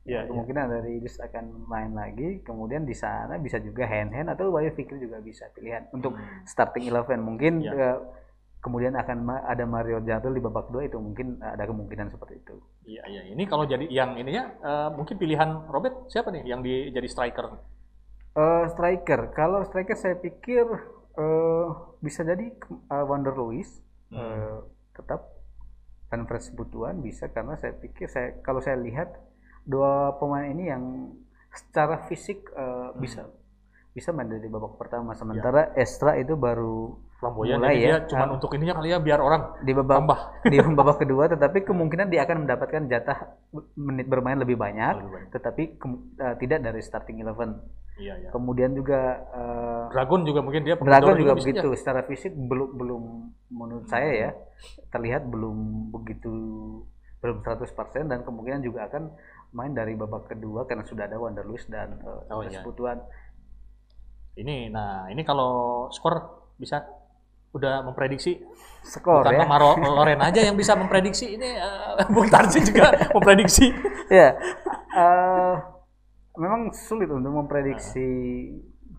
Ya, 0.05 0.21
ya. 0.21 0.29
kemungkinan 0.29 0.69
Adri 0.69 1.01
Idrus 1.01 1.17
akan 1.17 1.65
main 1.65 1.89
lagi 1.89 2.37
kemudian 2.41 2.85
di 2.85 2.93
sana 2.93 3.41
bisa 3.41 3.57
juga 3.57 3.89
hand 3.89 4.13
hand 4.13 4.29
atau 4.29 4.53
Bayu 4.53 4.69
Fikri 4.69 5.01
juga 5.01 5.17
bisa 5.17 5.49
pilihan 5.49 5.89
untuk 5.89 6.13
Hmm. 6.13 6.45
starting 6.45 6.85
eleven 6.85 7.25
mungkin 7.25 7.65
Ya. 7.65 7.73
eh, 7.73 7.97
kemudian 8.61 8.93
akan 8.93 9.25
ada 9.45 9.65
Mario 9.65 10.01
Jadul 10.01 10.33
di 10.33 10.41
babak 10.41 10.69
dua 10.69 10.85
itu 10.85 11.01
mungkin 11.01 11.41
ada 11.41 11.65
kemungkinan 11.65 12.13
seperti 12.13 12.37
itu 12.37 12.53
Iya, 12.85 13.01
iya. 13.05 13.21
Ini 13.33 13.43
kalau 13.45 13.65
jadi 13.65 13.89
yang 13.89 14.13
ininya 14.13 14.53
eh, 14.61 14.89
mungkin 14.93 15.17
pilihan 15.17 15.65
Robert 15.69 16.05
siapa 16.05 16.29
nih 16.29 16.45
yang 16.45 16.61
di, 16.61 16.93
jadi 16.93 17.05
striker? 17.09 17.57
Eh, 18.33 18.65
striker, 18.77 19.33
kalau 19.33 19.65
striker 19.65 19.97
saya 19.97 20.13
pikir 20.17 20.69
eh, 21.17 21.65
bisa 21.97 22.21
jadi 22.21 22.45
eh, 22.53 23.05
Wander 23.09 23.33
Luis 23.33 23.81
Hmm. 24.13 24.21
eh, 24.21 24.57
tetap 24.93 25.33
dan 26.15 26.23
Fresh 26.23 26.49
Butuan 26.49 26.99
bisa 26.99 27.27
karena 27.27 27.53
saya 27.53 27.75
pikir 27.75 28.07
saya 28.07 28.39
kalau 28.39 28.57
saya 28.57 28.79
lihat 28.79 29.11
dua 29.61 30.15
pemain 30.15 30.47
ini 30.47 30.63
yang 30.65 31.11
secara 31.51 32.07
fisik 32.07 32.47
eh, 32.49 32.89
bisa 32.95 33.27
bisa 33.91 34.11
main 34.11 34.27
dari 34.27 34.47
babak 34.47 34.75
pertama 34.75 35.11
sementara 35.11 35.71
Estra 35.73 36.15
itu 36.15 36.35
baru 36.35 36.95
Flamboyan 37.15 37.59
Mulai 37.59 37.75
jadi 37.77 37.91
ya. 37.93 37.97
cuma 38.05 38.23
Ah. 38.25 38.33
untuk 38.33 38.51
ininya 38.51 38.75
kali 38.75 38.91
ya 38.91 38.99
biar 38.99 39.19
orang 39.19 39.41
di 39.59 39.71
babak 39.71 39.95
tambah 39.97 40.19
di 40.51 40.57
babak 40.59 40.97
kedua 40.97 41.23
tetapi 41.25 41.63
kemungkinan 41.63 42.07
dia 42.07 42.23
akan 42.23 42.43
mendapatkan 42.43 42.81
jatah 42.85 43.19
menit 43.75 44.03
bermain 44.05 44.35
lebih 44.35 44.55
banyak 44.55 44.95
Lebih 44.97 45.11
banyak. 45.11 45.29
tetapi 45.31 45.63
kem- 45.75 46.11
eh, 46.13 46.35
tidak 46.37 46.59
dari 46.61 46.81
starting 46.81 47.19
eleven 47.19 47.55
Iya, 47.95 48.13
iya. 48.19 48.29
kemudian 48.35 48.75
juga 48.75 49.23
eh, 49.31 49.83
Dragon 49.95 50.21
juga 50.27 50.39
mungkin 50.43 50.61
dia 50.67 50.75
Dragon 50.75 51.15
juga 51.15 51.33
bisa 51.39 51.47
begitu. 51.47 51.67
Ya? 51.71 51.77
secara 51.79 52.01
fisik 52.03 52.35
belum 52.35 52.69
belum 52.75 53.03
menurut 53.55 53.87
saya 53.87 54.11
ya 54.11 54.31
terlihat 54.91 55.23
belum 55.31 55.89
begitu 55.95 56.33
belum 57.23 57.41
100% 57.41 58.11
dan 58.11 58.21
kemungkinan 58.21 58.61
juga 58.61 58.85
akan 58.91 59.15
main 59.55 59.71
dari 59.71 59.95
babak 59.95 60.29
kedua 60.29 60.67
karena 60.67 60.83
sudah 60.83 61.07
ada 61.07 61.17
Wander 61.17 61.47
Luis 61.47 61.65
dan 61.65 61.97
uh, 62.03 62.21
Oh, 62.29 62.43
iya. 62.43 62.61
Ini, 64.35 64.67
nah 64.67 65.07
ini 65.07 65.23
kalau 65.23 65.87
skor 65.95 66.51
bisa 66.59 66.83
udah 67.55 67.87
memprediksi? 67.87 68.43
Skor 68.83 69.23
bukan 69.23 69.31
ya? 69.31 69.39
Mama 69.47 69.57
Ro- 69.63 69.79
Loren 69.79 70.19
aja 70.19 70.43
yang 70.43 70.59
bisa 70.59 70.75
memprediksi. 70.75 71.39
Ini 71.39 71.49
eh, 71.55 71.91
Bung 72.13 72.27
Tarsi 72.27 72.59
juga 72.61 72.91
memprediksi. 73.15 73.71
Ya. 74.11 74.35
Eh, 74.95 75.55
memang 76.35 76.71
sulit 76.75 77.07
untuk 77.07 77.31
memprediksi 77.31 78.07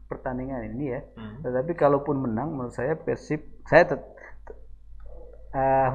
pertandingan 0.07 0.73
ini 0.75 0.85
ya. 0.93 1.01
Hmm. 1.19 1.43
Tetapi 1.43 1.73
kalaupun 1.75 2.23
menang, 2.23 2.55
menurut 2.55 2.75
saya 2.75 2.95
Persib, 2.95 3.43
saya 3.67 3.85
tet- 3.87 4.15
tet- 4.47 4.63
eh, 5.53 5.91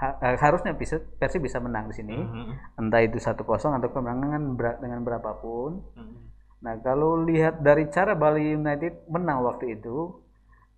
ha- 0.00 0.18
eh, 0.20 0.36
harusnya 0.40 0.72
bisa 0.76 1.00
Persib 1.16 1.44
bisa 1.44 1.60
menang 1.60 1.88
di 1.88 1.94
sini. 1.96 2.16
Mhm. 2.16 2.80
Entah 2.80 3.00
itu 3.04 3.16
satu 3.20 3.44
kosong 3.44 3.76
atau 3.76 3.88
kemenangan 3.92 4.42
ber- 4.56 4.80
dengan 4.80 5.00
berapapun. 5.04 5.80
Mhm. 5.96 6.18
Nah, 6.60 6.74
kalau 6.84 7.24
lihat 7.24 7.64
dari 7.64 7.88
cara 7.88 8.12
Bali 8.12 8.52
United 8.52 9.08
menang 9.08 9.40
waktu 9.44 9.80
itu, 9.80 10.20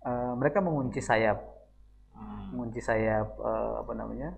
eh, 0.03 0.33
mereka 0.39 0.63
mengunci 0.63 1.03
sayap, 1.03 1.43
Hmm. 2.15 2.55
mengunci 2.55 2.79
sayap 2.79 3.35
eh, 3.35 3.73
apa 3.83 3.91
namanya? 3.91 4.31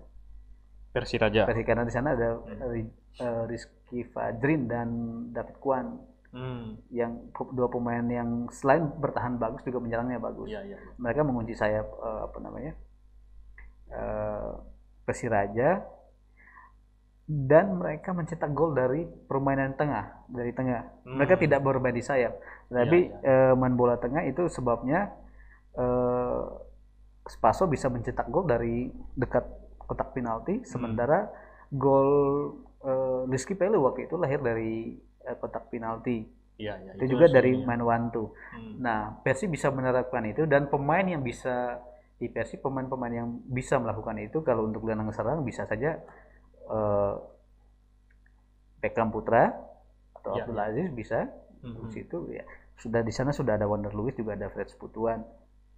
Versi 0.96 1.20
Raja. 1.20 1.44
Persib 1.44 1.68
karena 1.68 1.84
di 1.84 1.92
sana 1.92 2.16
ada 2.16 2.40
eh, 2.48 3.42
Rizky 3.44 4.00
Fajrin 4.08 4.64
dan 4.64 4.88
David 5.30 5.60
Kwan 5.60 6.16
Hmm. 6.36 6.76
yang 6.92 7.32
dua 7.56 7.64
pemain 7.64 8.04
yang 8.04 8.44
selain 8.52 8.84
bertahan 8.92 9.40
bagus 9.40 9.64
juga 9.64 9.80
menyerangnya 9.80 10.20
bagus. 10.20 10.52
Iya. 10.52 10.68
iya. 10.68 10.76
Mereka 11.00 11.24
mengunci 11.24 11.56
sayap 11.56 11.86
eh, 11.86 12.20
apa 12.28 12.38
namanya? 12.40 12.72
eh 13.88 14.50
Persiraja 15.06 15.86
dan 17.26 17.78
mereka 17.78 18.10
mencetak 18.10 18.50
gol 18.52 18.74
dari 18.74 19.02
permainan 19.06 19.74
tengah 19.74 20.26
dari 20.28 20.50
tengah. 20.50 21.06
Mereka 21.08 21.38
Hmm. 21.38 21.42
tidak 21.42 21.60
bermain 21.62 21.94
di 21.94 22.02
sayap, 22.02 22.36
tapi 22.68 23.08
Iya, 23.08 23.50
eh, 23.50 23.54
main 23.54 23.72
bola 23.72 23.96
tengah 23.96 24.22
itu 24.22 24.46
sebabnya 24.46 25.14
eh, 25.72 26.42
Spaso 27.26 27.66
bisa 27.66 27.88
mencetak 27.88 28.28
gol 28.28 28.44
dari 28.44 28.86
dekat 29.14 29.42
kotak 29.86 30.12
penalti, 30.12 30.60
Hmm. 30.60 30.66
sementara 30.66 31.30
gol 31.72 32.10
eh, 32.82 33.22
Rizky 33.26 33.54
Pelu 33.54 33.82
waktu 33.82 34.06
itu 34.06 34.14
lahir 34.14 34.38
dari 34.38 34.94
eh, 35.22 35.36
kotak 35.38 35.70
penalti. 35.70 36.22
Iya, 36.56 36.74
iya. 36.80 36.90
Itu, 36.96 37.18
juga 37.18 37.28
dari 37.28 37.52
main 37.60 37.82
one 37.82 38.08
two. 38.10 38.32
Hmm. 38.54 38.80
Nah, 38.80 38.98
Persib 39.20 39.52
bisa 39.52 39.68
menerapkan 39.68 40.24
itu 40.24 40.48
dan 40.48 40.72
pemain 40.72 41.04
yang 41.04 41.20
bisa 41.20 41.82
di 42.16 42.32
Persib 42.32 42.64
pemain-pemain 42.64 43.12
yang 43.12 43.28
bisa 43.44 43.76
melakukan 43.76 44.16
itu 44.16 44.40
kalau 44.40 44.64
untuk 44.64 44.88
gelandang 44.88 45.12
serang 45.12 45.44
bisa 45.44 45.68
saja 45.68 46.00
eh 46.66 47.14
Beckham 48.80 49.12
Putra 49.12 49.52
atau 50.16 50.32
Ya, 50.36 50.44
Abdul 50.44 50.60
Aziz 50.60 50.88
bisa 50.92 51.28
di 51.60 51.90
situ 51.92 52.30
ya. 52.32 52.44
Sudah 52.76 53.00
di 53.00 53.12
sana 53.12 53.32
sudah 53.32 53.56
ada 53.56 53.66
Wonder 53.68 53.92
Lewis 53.92 54.16
juga 54.16 54.36
ada 54.36 54.48
Fred 54.48 54.68
Sputuan 54.70 55.24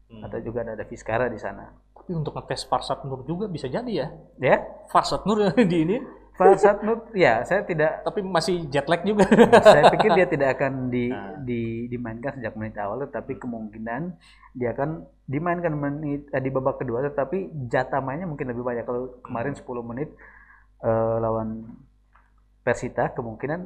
Hmm. 0.08 0.24
atau 0.24 0.40
juga 0.40 0.64
ada 0.64 0.84
Fiskara 0.88 1.28
di 1.28 1.36
sana. 1.36 1.68
Tapi 2.08 2.24
untuk 2.24 2.40
ngetes 2.40 2.64
Farsad 2.64 3.04
Nur 3.04 3.20
juga 3.28 3.52
bisa 3.52 3.68
jadi 3.68 3.92
ya. 3.92 4.08
Ya, 4.40 4.56
Farsad 4.88 5.28
Nur 5.28 5.52
di 5.52 5.76
ini, 5.76 6.00
Farsad 6.40 6.80
Nur 6.80 7.04
ya 7.12 7.44
saya 7.44 7.68
tidak 7.68 8.00
tapi 8.00 8.24
masih 8.24 8.64
jet 8.72 8.88
lag 8.88 9.04
juga. 9.04 9.28
saya 9.76 9.92
pikir 9.92 10.16
dia 10.16 10.24
tidak 10.24 10.56
akan 10.56 10.88
di, 10.88 11.12
Nah. 11.12 11.36
di 11.44 11.84
dimainkan 11.92 12.40
sejak 12.40 12.56
menit 12.56 12.80
awal 12.80 13.04
tetapi 13.04 13.36
kemungkinan 13.36 14.16
dia 14.56 14.72
akan 14.72 15.04
dimainkan 15.28 15.76
menit 15.76 16.32
eh, 16.32 16.40
di 16.40 16.48
babak 16.48 16.80
kedua 16.80 17.04
tetapi 17.12 17.68
jatah 17.68 18.00
mainnya 18.00 18.24
mungkin 18.24 18.48
lebih 18.48 18.64
banyak 18.64 18.88
kalau 18.88 19.20
kemarin 19.20 19.52
10 19.52 19.68
menit 19.84 20.08
eh, 20.80 21.16
lawan 21.20 21.68
Persita 22.64 23.12
kemungkinan 23.12 23.60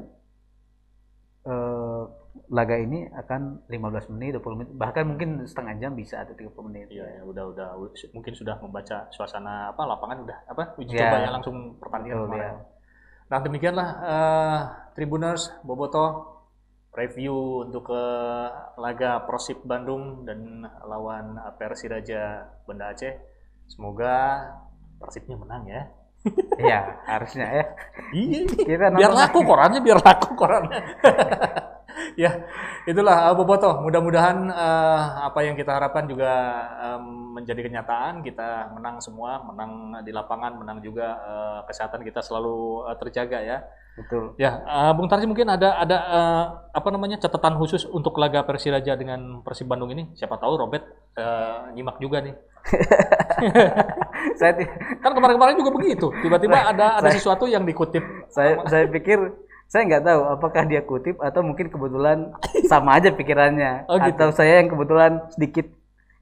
eh, 1.47 2.03
laga 2.49 2.77
ini 2.77 3.05
akan 3.09 3.69
15 3.69 4.13
menit 4.17 4.41
20 4.41 4.57
menit 4.57 4.71
bahkan 4.73 5.05
mungkin 5.05 5.45
setengah 5.45 5.77
jam 5.77 5.93
bisa 5.93 6.25
atau 6.25 6.33
30 6.33 6.49
menit 6.69 6.89
Iya, 6.89 7.21
ya, 7.21 7.23
udah, 7.25 7.45
udah, 7.53 7.69
mungkin 8.13 8.33
sudah 8.33 8.57
membaca 8.57 9.09
suasana 9.13 9.69
apa 9.69 9.85
lapangan 9.85 10.25
udah 10.25 10.39
apa 10.49 10.63
uji 10.81 10.97
Ya. 10.97 11.09
coba 11.09 11.17
ya 11.21 11.31
langsung 11.31 11.57
pertandingan 11.77 12.19
kemarin. 12.25 12.41
ya. 12.41 12.53
Nah 13.29 13.39
demikianlah 13.41 13.89
eh, 14.01 14.61
Tribuners 14.93 15.53
Boboto 15.61 16.07
review 16.93 17.65
untuk 17.65 17.89
ke 17.89 18.03
laga 18.77 19.25
Persib 19.25 19.65
Bandung 19.65 20.29
dan 20.29 20.61
lawan 20.85 21.37
Persiraja 21.57 22.45
Banda 22.65 22.93
Aceh. 22.93 23.17
Semoga 23.65 24.45
Persibnya 25.01 25.37
menang 25.37 25.65
ya. 25.65 25.83
Iya 26.55 27.03
harusnya 27.03 27.51
ya 27.51 27.65
Iya, 28.15 28.47
Kita 28.47 28.95
biar 28.95 29.11
laku 29.11 29.43
korannya, 29.43 29.81
biar 29.83 29.99
laku 29.99 30.39
korannya. 30.39 30.81
ya, 32.17 32.31
itulah 32.85 33.31
uh, 33.31 33.35
Boboto. 33.35 33.81
Mudah-mudahan 33.85 34.49
uh, 34.51 35.27
apa 35.31 35.45
yang 35.45 35.55
kita 35.55 35.77
harapkan 35.77 36.05
juga 36.07 36.31
um, 36.81 37.37
menjadi 37.39 37.65
kenyataan. 37.65 38.21
Kita 38.21 38.73
menang 38.75 39.01
semua, 39.01 39.41
menang 39.43 40.03
di 40.05 40.13
lapangan, 40.13 40.57
menang 40.59 40.79
juga 40.85 41.19
uh, 41.23 41.61
kesehatan 41.69 42.05
kita 42.05 42.21
selalu 42.21 42.87
uh, 42.89 42.97
terjaga 42.99 43.41
ya. 43.43 43.59
betul 43.93 44.33
Ya, 44.41 44.65
uh, 44.65 44.97
Bung 44.97 45.05
Tarsi 45.05 45.29
mungkin 45.29 45.53
ada 45.53 45.77
ada 45.77 45.99
uh, 46.09 46.45
apa 46.73 46.89
namanya 46.89 47.21
catatan 47.21 47.61
khusus 47.61 47.85
untuk 47.85 48.17
laga 48.17 48.41
Persiraja 48.41 48.97
dengan 48.97 49.45
Persib 49.45 49.69
Bandung 49.69 49.93
ini. 49.93 50.17
Siapa 50.17 50.41
tahu 50.41 50.57
Robert 50.57 50.85
uh, 51.21 51.69
nyimak 51.77 52.01
juga 52.01 52.25
nih. 52.25 52.33
saya 54.41 54.57
Kan 54.97 55.13
kemarin-kemarin 55.13 55.61
juga 55.61 55.77
begitu. 55.77 56.09
Tiba-tiba 56.25 56.73
ada 56.73 57.05
ada 57.05 57.09
sesuatu 57.13 57.45
yang 57.45 57.69
dikutip 57.69 58.01
saya 58.33 58.65
saya 58.65 58.89
pikir 58.89 59.19
saya 59.73 59.89
nggak 59.89 60.05
tahu 60.05 60.21
apakah 60.29 60.63
dia 60.63 60.85
kutip 60.85 61.17
atau 61.19 61.41
mungkin 61.41 61.67
kebetulan 61.67 62.29
sama 62.69 63.01
aja 63.01 63.09
pikirannya 63.09 63.73
Oh, 63.91 63.97
gitu. 63.97 64.13
atau 64.13 64.29
saya 64.31 64.61
yang 64.61 64.69
kebetulan 64.69 65.25
sedikit 65.29 65.65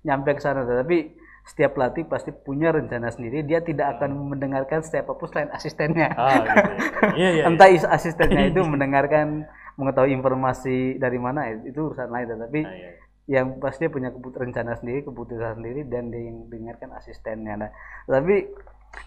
nyampe 0.01 0.31
ke 0.31 0.41
sana 0.41 0.63
tapi 0.63 1.19
setiap 1.43 1.75
pelatih 1.75 2.07
pasti 2.07 2.31
punya 2.31 2.71
rencana 2.71 3.11
sendiri 3.11 3.43
dia 3.43 3.59
tidak 3.59 3.99
akan 3.99 4.31
mendengarkan 4.31 4.81
siapa 4.81 5.11
pun 5.11 5.27
selain 5.27 5.51
asistennya 5.51 6.15
Ah, 6.15 6.31
gitu 6.39 6.47
ya. 6.47 6.79
Iya, 7.11 7.29
iya. 7.33 7.43
entah 7.45 7.67
is- 7.67 7.83
asistennya 7.83 8.47
itu 8.47 8.63
mendengarkan 8.63 9.51
mengetahui 9.75 10.13
informasi 10.13 10.79
dari 10.95 11.19
mana 11.19 11.51
itu 11.51 11.91
urusan 11.91 12.07
lain 12.07 12.31
tapi 12.39 12.61
Ah, 12.61 12.71
iya. 12.71 12.91
yang 13.27 13.59
pasti 13.59 13.89
punya 13.89 14.09
rencana 14.15 14.75
sendiri 14.75 15.03
keputusan 15.03 15.59
sendiri 15.59 15.83
dan 15.85 16.09
dia 16.09 16.23
yang 16.23 16.47
dengarkan 16.47 16.95
asistennya 16.95 17.55
nah 17.57 17.71
tapi 18.07 18.47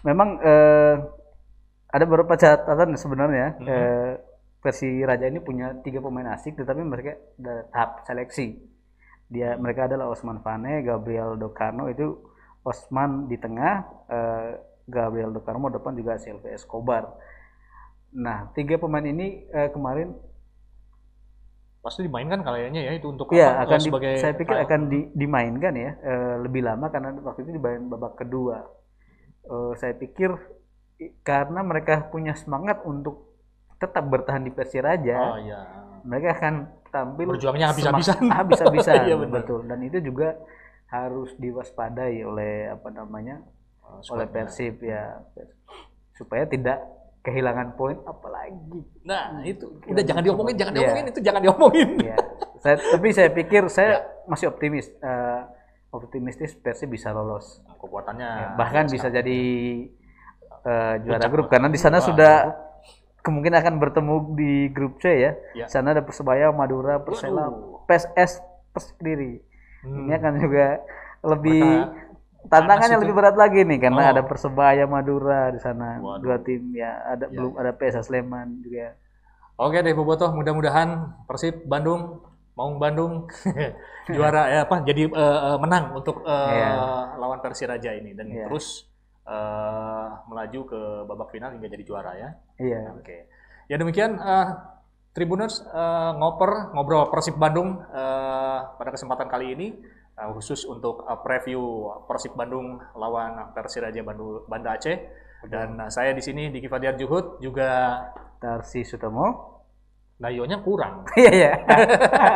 memang 0.02 0.36
eh, 0.38 0.94
ada 1.88 2.04
beberapa 2.04 2.34
catatan 2.34 2.92
sebenarnya 2.94 3.46
Mhm. 3.56 3.66
eh, 3.66 4.12
versi 4.64 4.88
Raja 5.04 5.28
ini 5.28 5.44
punya 5.44 5.76
tiga 5.84 6.00
pemain 6.00 6.32
asing 6.32 6.56
tetapi 6.56 6.80
mereka 6.80 7.20
ada 7.36 7.68
tahap 7.68 7.90
seleksi 8.08 8.56
dia 9.28 9.60
mereka 9.60 9.84
adalah 9.92 10.08
Osman 10.08 10.40
Fane 10.40 10.80
Gabriel 10.80 11.36
Dokarno 11.36 11.92
itu 11.92 12.16
Osman 12.64 13.28
di 13.28 13.36
tengah 13.36 13.84
eh, 14.08 14.50
Gabriel 14.88 15.36
Dokarno 15.36 15.68
depan 15.68 15.92
juga 15.92 16.16
Silvio 16.16 16.48
Escobar 16.48 17.12
nah 18.16 18.48
tiga 18.56 18.80
pemain 18.80 19.04
ini 19.04 19.44
eh, 19.52 19.68
kemarin 19.68 20.16
Pasti 21.84 22.00
dimainkan 22.00 22.40
kayaknya 22.40 22.80
ya 22.80 22.92
itu 22.96 23.12
untuk 23.12 23.28
apa, 23.36 23.68
akan 23.68 23.76
di- 23.76 23.84
sebagai 23.92 24.16
saya 24.16 24.32
pikir 24.32 24.56
trial. 24.56 24.64
akan 24.64 24.80
di- 24.88 25.08
dimainkan 25.12 25.74
ya 25.76 25.90
eh, 26.00 26.34
lebih 26.40 26.64
lama 26.64 26.88
karena 26.88 27.12
waktu 27.20 27.44
itu 27.44 27.60
dimain 27.60 27.84
babak 27.92 28.16
kedua. 28.24 28.64
Eh, 29.44 29.72
saya 29.76 29.92
pikir 29.92 30.32
karena 31.20 31.60
mereka 31.60 32.08
punya 32.08 32.32
semangat 32.32 32.80
untuk 32.88 33.33
tetap 33.84 34.04
bertahan 34.04 34.40
di 34.40 34.50
Persiraja, 34.50 35.18
Oh 35.30 35.38
iya. 35.38 35.60
mereka 36.02 36.28
akan 36.34 36.54
tampil 36.88 37.26
Berjuangnya 37.28 37.68
habis-habisan. 37.68 38.28
habis-habisan, 38.28 38.94
Iya, 39.08 39.16
betul. 39.20 39.64
Dan 39.64 39.78
itu 39.82 40.00
juga 40.00 40.38
harus 40.86 41.34
diwaspadai 41.36 42.22
oleh 42.22 42.70
apa 42.70 42.88
namanya 42.88 43.44
Oh, 43.82 44.00
oleh. 44.10 44.24
Persib 44.24 44.80
ya 44.80 45.20
supaya 46.12 46.46
tidak 46.46 46.80
kehilangan 47.20 47.74
poin 47.74 47.96
apalagi 48.02 48.80
Nah, 49.02 49.40
itu 49.42 49.64
udah 49.82 50.02
jangan 50.02 50.22
diomongin, 50.22 50.54
jangan 50.54 50.72
Iya. 50.72 50.78
diomongin 50.80 51.04
itu 51.06 51.20
jangan 51.20 51.40
diomongin. 51.40 51.88
ya 52.02 52.16
saya 52.56 52.76
tapi 52.80 53.08
saya 53.10 53.28
pikir 53.28 53.68
saya 53.68 53.92
masih 54.24 54.48
optimis 54.48 54.88
eh, 54.94 55.40
optimistis 55.90 56.52
Persib 56.54 56.88
bisa 56.90 57.10
lolos 57.10 57.60
Kekuatannya 57.76 58.24
Ya, 58.24 58.46
bahkan 58.54 58.84
bisa 58.86 59.08
jadi 59.08 59.40
eh, 60.64 60.94
juara 61.02 61.28
grup 61.28 61.46
karena 61.46 61.68
di 61.68 61.76
sana 61.76 62.00
sudah 62.00 62.56
kemungkinan 63.24 63.58
akan 63.58 63.74
bertemu 63.80 64.14
di 64.36 64.52
grup 64.68 65.00
C 65.00 65.08
ya. 65.08 65.32
Ya. 65.56 65.64
Di 65.64 65.72
sana 65.72 65.90
ada 65.90 66.04
Persebaya, 66.04 66.52
Madura, 66.52 67.00
Persela. 67.00 67.48
PSS, 67.84 68.44
Perskediri. 68.70 69.40
Hmm. 69.80 70.04
Ini 70.04 70.12
akan 70.14 70.32
juga 70.38 70.66
lebih 71.24 71.64
Mereka 71.64 72.02
tantangannya 72.44 73.00
lebih 73.00 73.16
berat 73.16 73.32
lagi 73.34 73.64
nih 73.64 73.80
karena 73.80 74.02
Oh. 74.02 74.12
ada 74.12 74.22
Persebaya, 74.22 74.84
Madura 74.84 75.48
di 75.48 75.58
sana 75.58 75.96
Waduh. 75.96 76.20
dua 76.20 76.36
tim 76.38 76.60
ya 76.70 77.00
ada 77.06 77.24
Ya, 77.26 77.32
belum 77.32 77.56
ada 77.56 77.72
PSS 77.72 78.06
Sleman 78.06 78.60
juga. 78.60 78.92
Oke 79.54 79.80
deh 79.80 79.94
Bobotoh, 79.94 80.28
mudah-mudahan 80.28 80.88
Persib 81.24 81.64
Bandung, 81.64 82.20
Maung 82.52 82.76
Bandung 82.76 83.30
juara 84.06 84.46
ya 84.46 84.60
apa 84.62 84.82
jadi 84.82 85.08
eh, 85.08 85.56
menang 85.56 85.94
untuk 85.94 86.20
eh, 86.22 86.50
Iya. 86.52 86.70
lawan 87.16 87.40
Persiraja 87.40 87.90
ini 87.94 88.12
dan 88.12 88.28
Iya. 88.28 88.44
terus 88.46 88.84
eh, 89.24 90.06
melaju 90.28 90.60
ke 90.68 90.80
babak 91.08 91.28
final 91.32 91.50
hingga 91.56 91.68
jadi 91.72 91.84
juara 91.84 92.12
ya. 92.16 92.30
Iya. 92.60 92.80
Oke. 93.00 93.28
Ya 93.68 93.76
demikian 93.80 94.20
eh, 94.20 94.48
Tribuners 95.14 95.62
eh, 95.62 96.10
ngoper 96.18 96.74
ngobrol 96.74 97.08
Persib 97.08 97.38
Bandung 97.40 97.80
eh, 97.80 98.58
pada 98.76 98.90
kesempatan 98.92 99.30
kali 99.30 99.54
ini 99.56 99.66
eh, 100.18 100.28
khusus 100.34 100.66
untuk 100.68 101.06
eh, 101.06 101.18
preview 101.22 101.88
Persib 102.04 102.36
Bandung 102.36 102.82
lawan 102.98 103.54
Persiraja 103.54 104.02
Bandu, 104.02 104.44
Banda 104.50 104.76
Aceh 104.76 104.96
dan 105.48 105.80
eh, 105.80 105.90
saya 105.92 106.12
di 106.12 106.22
sini 106.24 106.48
Diki 106.50 106.68
Fadiar 106.68 106.96
Juhud 106.96 107.40
juga 107.40 108.00
Tarsi 108.40 108.84
Sutomo. 108.84 109.52
Nayonya 110.14 110.62
kurang. 110.62 111.04
Iya 111.20 111.32
ya. 111.32 111.52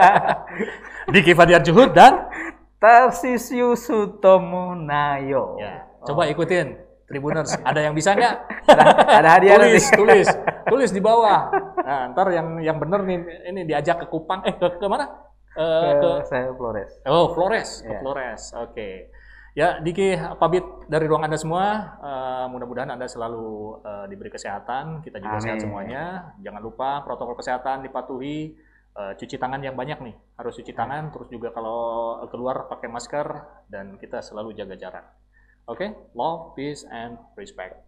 Diki 1.15 1.33
Fadiar 1.33 1.65
Juhud 1.65 1.95
dan 1.97 2.28
Tarsisius 2.79 3.91
Sutomo 3.91 4.73
Nayo. 4.73 5.59
ya, 5.59 5.83
coba 6.07 6.31
ikutin 6.31 6.79
Tribuners. 7.09 7.57
Ada 7.65 7.89
yang 7.89 7.97
bisa 7.97 8.13
nggak? 8.13 8.35
Ada, 8.69 8.85
ada 9.25 9.29
hadiah 9.41 9.57
tulis, 9.57 9.81
nanti. 9.81 9.97
tulis, 9.97 10.29
tulis 10.73 10.91
di 10.93 11.01
bawah. 11.01 11.49
Nah, 11.81 12.13
ntar 12.13 12.29
yang 12.31 12.61
yang 12.61 12.77
bener 12.77 13.01
nih 13.03 13.19
ini 13.49 13.65
diajak 13.65 14.05
ke 14.05 14.07
Kupang, 14.07 14.45
eh 14.45 14.53
ke, 14.53 14.77
ke 14.77 14.87
mana? 14.87 15.09
Eh, 15.57 15.93
ke 15.97 16.11
Ke 16.21 16.29
saya 16.29 16.53
Flores. 16.53 17.01
Oh, 17.09 17.33
Flores, 17.33 17.81
ke 17.81 17.89
Iya. 17.89 17.99
Flores. 18.05 18.43
Oke. 18.55 18.89
Ya, 19.57 19.81
Diki 19.81 20.15
pamit 20.39 20.63
dari 20.87 21.09
ruang 21.09 21.25
Anda 21.25 21.41
semua. 21.41 21.97
Eh, 21.99 22.45
mudah-mudahan 22.53 22.93
Anda 22.93 23.09
selalu 23.09 23.81
eh, 23.83 24.05
diberi 24.07 24.29
kesehatan. 24.29 25.01
Kita 25.01 25.17
juga 25.17 25.41
sehat 25.41 25.59
Amin. 25.59 25.65
semuanya. 25.65 26.05
Jangan 26.45 26.61
lupa 26.61 27.03
protokol 27.03 27.35
kesehatan 27.35 27.83
dipatuhi. 27.83 28.53
Eh, 28.99 29.15
cuci 29.15 29.39
tangan 29.39 29.63
yang 29.63 29.79
banyak 29.79 29.99
nih. 30.03 30.15
Harus 30.35 30.59
cuci 30.59 30.75
tangan. 30.75 31.15
Terus 31.15 31.31
juga 31.31 31.55
kalau 31.55 32.19
keluar 32.35 32.67
pakai 32.67 32.91
masker 32.91 33.27
dan 33.71 33.95
kita 33.95 34.19
selalu 34.19 34.59
jaga 34.59 34.75
jarak. 34.75 35.07
Oke, 35.71 35.95
love, 36.19 36.59
peace, 36.59 36.83
and 36.91 37.15
respect. 37.39 37.88